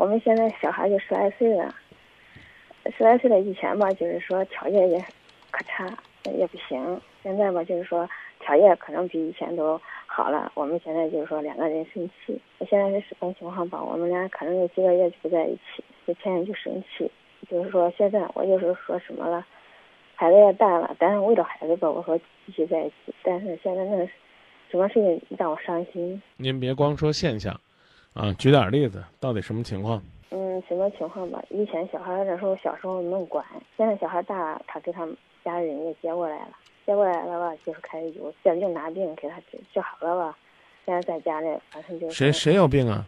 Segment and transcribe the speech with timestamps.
[0.00, 1.74] 我们现在小孩就十来岁了，
[2.96, 4.98] 十来岁了以前吧，就是说条件也
[5.50, 5.86] 可差，
[6.34, 6.98] 也不行。
[7.22, 8.08] 现在吧，就是说
[8.42, 10.50] 条件可能比以前都好了。
[10.54, 13.84] 我们现在就是说两个人生气，现在是什么情况吧？
[13.84, 17.10] 我们俩可能有几个月就不在一起，就天天就生气。
[17.50, 19.46] 就是说现在我就是说什么了，
[20.14, 23.14] 孩子也大了，但是为了孩子吧，我说继续在一起。
[23.22, 23.98] 但是现在那
[24.70, 26.22] 什么事情让我伤心？
[26.38, 27.60] 您别光说现象，
[28.14, 30.02] 啊，举点例子，到底什么情况？
[30.30, 31.42] 嗯，什么情况吧？
[31.50, 33.44] 以前小孩的时候，小时候能管，
[33.76, 36.50] 现在小孩大了，他给他们家人也接过来了，
[36.86, 40.36] 接过来了吧，就是开始有这病拿病给他治治好了吧。
[40.86, 43.04] 现在在家里，反正就是谁谁有病啊？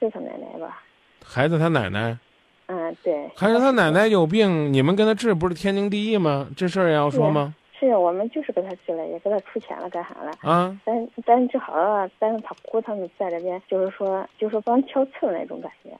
[0.00, 0.82] 就他奶奶吧。
[1.24, 2.18] 孩子他奶奶。
[2.66, 3.30] 嗯，对。
[3.36, 6.48] 孩子他奶奶有病，你们跟他治不是天经地义吗？
[6.56, 7.54] 这事儿也要说吗？
[7.86, 10.32] 是我们就是给他去了，也给他出钱了，干啥了？
[10.42, 10.80] 啊！
[10.84, 15.90] 但但正好了，但是他姑他们在这边，就是说，就是帮挑刺那种感觉。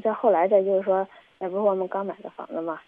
[0.00, 1.06] 再后来再就是说，
[1.38, 2.80] 那不是我们刚买的房子嘛，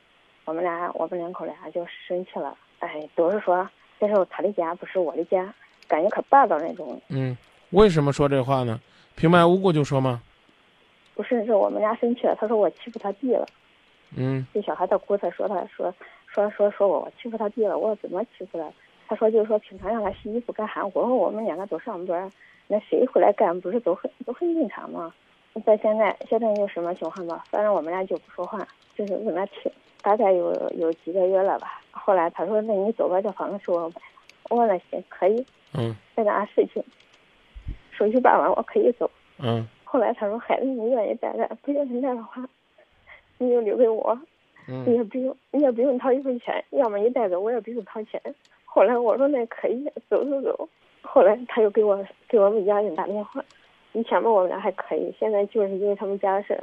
[0.45, 2.57] 我们俩我们两口俩就生气了。
[2.81, 3.69] 哎，都是说
[4.01, 5.53] 这是他的家，不是我的家，
[5.87, 7.01] 感觉可霸道那种。
[7.09, 7.37] 嗯，
[7.71, 8.81] 为什么说这话呢？
[9.17, 10.21] 平白无故就说吗？
[11.15, 12.37] 不是，是我们俩生气了。
[12.41, 13.47] 他说我欺负他弟了。
[14.17, 14.45] 嗯。
[14.53, 15.95] 这小孩他姑他说他说。
[16.35, 18.73] 说说说我我欺负他弟了，我怎么欺负了？
[19.07, 20.85] 他说就是说平常让他洗衣服干啥？
[20.87, 22.29] 我说我们两个都上班，
[22.67, 25.15] 那谁回来干不是都很都很正常吗？
[25.65, 27.45] 在现在现在有什么情况吧？
[27.51, 29.71] 反正我们俩就不说话，就是跟他听。
[30.03, 31.81] 大概有有几个月了吧。
[31.93, 34.01] 后来他说那你走吧，这房子是我买的。
[34.51, 35.47] 我说那行可以。
[35.73, 35.95] 嗯。
[36.17, 36.83] 那啥事情，
[37.93, 39.09] 手续办完我可以走。
[39.39, 39.65] 嗯。
[39.85, 42.45] 后来他说孩子你愿意带着，不愿意带的话，
[43.39, 44.19] 你就留给我。
[44.67, 48.21] 你也不用，你也不用掏一分钱，要么你带走，我也不用掏钱。
[48.65, 50.69] 后来我说那可以，走走走。
[51.03, 53.45] 后来他又给我给我们家人打电话，
[53.93, 56.59] 以前嘛我们俩还可以，现在就是因为他们家的事，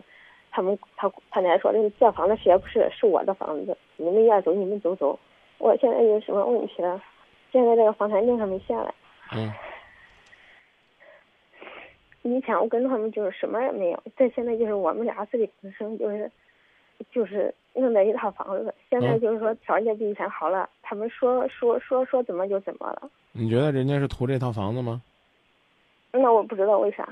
[0.49, 5.17] 他们他他奶说的这房子谁也不是是我的房子，你们要走你们走走。
[5.59, 7.02] 我现在有什么问题了？
[7.52, 8.94] 现在这个房产证还没下来。
[9.35, 9.51] 嗯。
[12.23, 16.31] 以前我跟他们就是什么也没有，但现在就是我们俩自力更生，就是
[17.11, 17.53] 就是。
[17.74, 20.70] 弄的一套房子，现在就是说条件比以前好了。
[20.82, 23.09] 他们说说说说怎么就怎么了。
[23.32, 25.02] 你觉得人家是图这套房子吗？
[26.12, 27.08] 那我不知道为啥。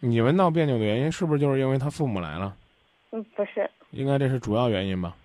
[0.00, 2.54] 你们闹别扭的原因是不是就是因为他父母来了？
[3.12, 3.68] 嗯，不是。
[3.92, 5.16] 应该这是主要原因吧？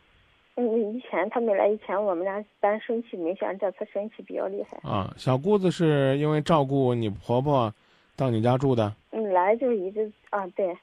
[0.56, 4.78] 嗯，以前他没来以前，我们俩单生气没像这次生气比较厉害。
[4.90, 7.74] 啊，小姑子是因为照顾你婆婆，
[8.16, 8.94] 到你家住的。
[9.12, 10.74] 嗯，来就一直啊，对。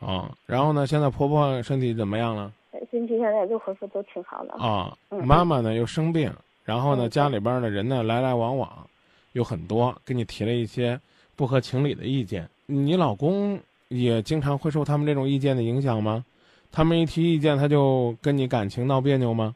[0.00, 0.86] 哦，然后呢？
[0.86, 2.52] 现在婆婆身体怎么样了？
[2.94, 4.96] 身体现在就恢复都挺好的啊。
[5.10, 6.32] 妈妈呢又生病，
[6.64, 8.88] 然后呢家里边的人呢来来往往，
[9.32, 11.00] 有很多跟你提了一些
[11.34, 12.48] 不合情理的意见。
[12.66, 16.24] 你老公也经常会受他们这种意见的影响吗？
[16.70, 19.54] 他们一提意见，他就跟你感情闹别扭吗？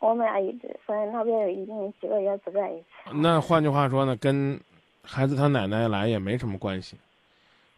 [0.00, 2.86] 我们俩一直反正闹别扭，已经几个月不在一起。
[3.14, 4.60] 那换句话说呢，跟
[5.02, 6.96] 孩子他奶奶来也没什么关系。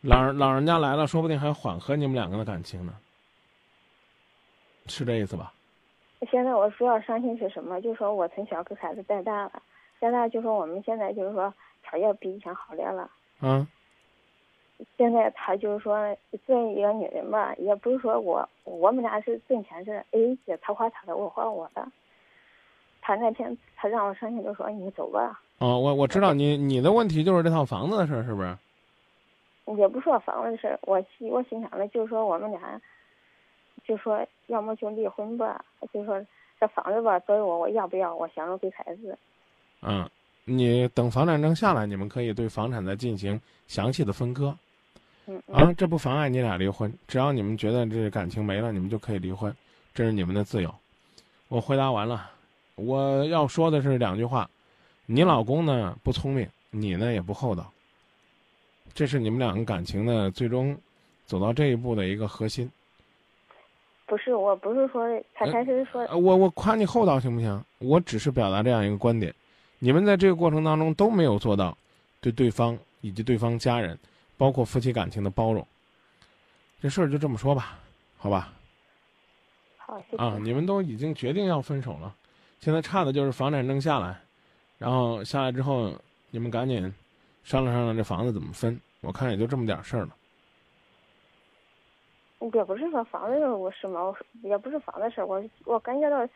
[0.00, 2.92] 老老人家来了，说不定还缓和你们两个的感情呢。
[4.88, 5.52] 是这意思吧？
[6.30, 7.80] 现在我主要伤心是什么？
[7.80, 9.62] 就说我从小给孩子带大了，
[10.00, 11.54] 现在就说我们现在就是说
[11.88, 13.08] 条件比以前好点了。
[13.40, 13.64] 嗯。
[14.96, 16.16] 现在他就是说，
[16.46, 21.86] 这一个女人吧，也不是说我我们俩是挣钱是 A 制，他花他的，我花我的。
[23.00, 25.40] 他那天他让我伤心，就说你走吧。
[25.58, 28.56] 哦，我我知道你你的问题就是这套房子的事儿，是不是？
[29.76, 32.80] 也不说房子的事儿，我心我心想的就是说我们俩。
[33.88, 36.22] 就说要么就离婚吧，就说
[36.60, 38.14] 这房子吧，作为我，我要不要？
[38.14, 39.16] 我想着给孩子。
[39.80, 40.06] 嗯，
[40.44, 44.54] 你等房产证下来，你们可以对房产再进行详细的分割。
[45.24, 49.54] 嗯啊，这不妨碍你俩离婚，只要你们觉得这感情没了，你们就可以离婚，
[49.94, 50.74] 这是你们的自由。
[51.48, 52.30] 我回答完了，
[52.74, 54.50] 我要说的是两句话：
[55.06, 57.72] 你老公呢不聪明，你呢也不厚道。
[58.92, 60.76] 这是你们两个感情的最终
[61.24, 62.70] 走到这一步的一个核心。
[64.08, 67.62] 不是，我不是说他开始说，我我夸你厚道行不行？
[67.78, 69.32] 我只是表达这样一个观点，
[69.78, 71.76] 你们在这个过程当中都没有做到
[72.20, 73.98] 对对方以及对方家人，
[74.38, 75.64] 包括夫妻感情的包容。
[76.80, 77.78] 这事儿就这么说吧，
[78.16, 78.50] 好吧？
[79.76, 80.22] 好，谢谢。
[80.22, 82.14] 啊，你们都已经决定要分手了，
[82.60, 84.18] 现在差的就是房产证下来，
[84.78, 85.92] 然后下来之后，
[86.30, 86.82] 你们赶紧
[87.44, 88.80] 商量商量这房子怎么分。
[89.02, 90.16] 我看也就这么点事儿了。
[92.52, 96.26] 也不是说房子的事嘛，也不是房子事我我感觉到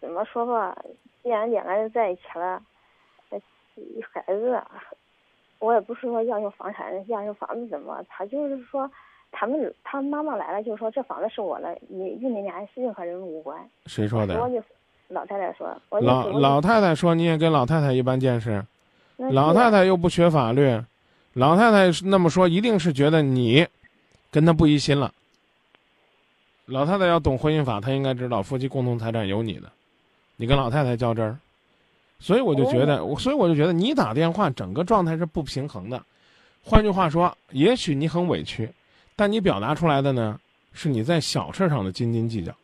[0.00, 0.76] 怎么说吧，
[1.22, 2.62] 既然两个人在一起了，
[4.12, 4.62] 孩子，
[5.58, 8.90] 我也不是说要用房产，要有房子怎么，他就是说
[9.30, 13.58] 他们他妈妈来了，就说这房子是我的，你与你俩任何人无关。
[13.86, 14.40] 谁说的？
[14.40, 14.62] 我就
[15.08, 15.74] 老太太说。
[15.90, 18.64] 我老老太太说你也跟老太太一般见识，
[19.16, 20.82] 老太太又不学法律，
[21.34, 23.66] 老太太那么说一定是觉得你
[24.38, 25.12] 跟他不一心了。
[26.66, 29.68] 老太太要懂婚姻法，她应该知道夫妻共同财产有你的，
[30.36, 31.36] 你跟老太太较真儿，
[32.20, 36.00] 所以我就觉得，我所以我就觉得你打电话整个状态是不平衡的。
[36.62, 38.70] 换句话说，也许你很委屈，
[39.16, 40.38] 但你表达出来的呢，
[40.72, 42.54] 是你在小事上的斤斤计较，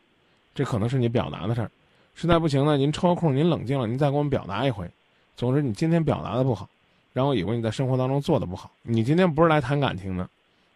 [0.53, 1.69] 这可能是你表达的事儿。
[2.13, 4.89] 实在不行呢，您抽个空，您冷静了，您再给我们表达一回。
[5.35, 6.69] 总之，你今天表达的不好，
[7.11, 8.71] 然后以为你在生活当中做的不好。
[8.81, 10.29] 你今天不是来谈感情的，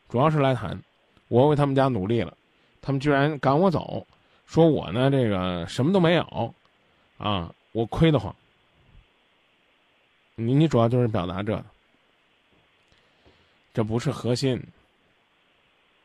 [0.10, 0.78] 主要是来谈，
[1.30, 2.36] 我为他们家努力了。
[2.82, 4.06] 他们居然赶我走，
[4.46, 6.54] 说我呢这个什么都没有，
[7.18, 8.36] 啊，我亏得慌。
[10.36, 11.64] 你你主要就是表达这，
[13.74, 14.62] 这不是核心。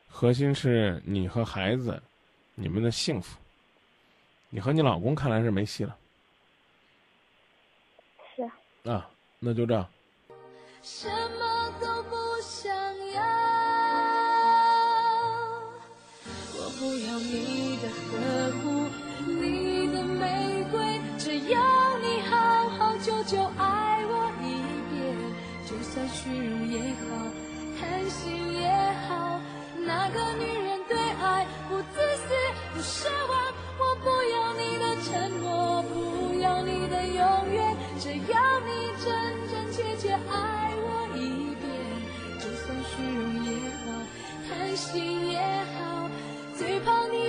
[0.09, 2.01] 核心是你和孩子，
[2.53, 3.37] 你们的幸福。
[4.49, 5.97] 你和你老公看来是没戏了。
[8.35, 8.57] 是啊。
[8.85, 9.85] 啊，那就这样。
[10.81, 12.14] 什么都不
[16.77, 18.63] 不要你的呵护，
[19.25, 21.59] 你的玫瑰，只要
[21.99, 24.45] 你好好久久爱我一
[24.91, 24.95] 遍。
[25.65, 27.07] 就算虚荣也好，
[27.79, 28.67] 贪心也
[29.07, 29.39] 好，
[29.85, 30.64] 那个女人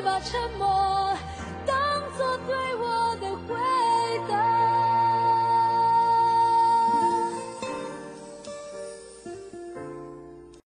[0.07, 1.19] 把沉默
[1.67, 1.77] 当
[2.17, 2.86] 作对我